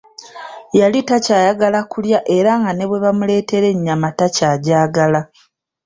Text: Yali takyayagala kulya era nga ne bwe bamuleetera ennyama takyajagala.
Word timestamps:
Yali 0.79 0.99
takyayagala 1.07 1.79
kulya 1.91 2.19
era 2.37 2.51
nga 2.61 2.71
ne 2.73 2.85
bwe 2.89 3.01
bamuleetera 3.03 3.65
ennyama 3.73 4.09
takyajagala. 4.17 5.21